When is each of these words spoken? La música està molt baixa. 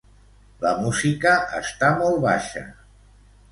La 0.63 0.71
música 0.85 1.35
està 1.61 1.93
molt 2.01 2.19
baixa. 2.27 2.67